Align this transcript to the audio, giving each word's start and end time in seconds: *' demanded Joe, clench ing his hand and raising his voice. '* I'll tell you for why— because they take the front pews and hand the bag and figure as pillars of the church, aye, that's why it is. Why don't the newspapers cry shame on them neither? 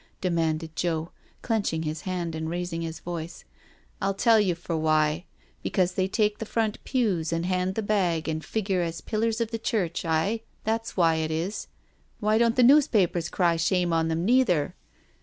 *' 0.15 0.19
demanded 0.19 0.75
Joe, 0.75 1.11
clench 1.43 1.71
ing 1.73 1.83
his 1.83 2.01
hand 2.09 2.33
and 2.33 2.49
raising 2.49 2.81
his 2.81 2.99
voice. 2.99 3.45
'* 3.69 4.01
I'll 4.01 4.15
tell 4.15 4.39
you 4.39 4.55
for 4.55 4.75
why— 4.75 5.25
because 5.61 5.91
they 5.91 6.07
take 6.07 6.39
the 6.39 6.45
front 6.47 6.83
pews 6.83 7.31
and 7.31 7.45
hand 7.45 7.75
the 7.75 7.83
bag 7.83 8.27
and 8.27 8.43
figure 8.43 8.81
as 8.81 8.99
pillars 9.01 9.39
of 9.39 9.51
the 9.51 9.59
church, 9.59 10.03
aye, 10.03 10.41
that's 10.63 10.97
why 10.97 11.17
it 11.17 11.29
is. 11.29 11.67
Why 12.19 12.39
don't 12.39 12.55
the 12.55 12.63
newspapers 12.63 13.29
cry 13.29 13.57
shame 13.57 13.93
on 13.93 14.07
them 14.07 14.25
neither? 14.25 14.73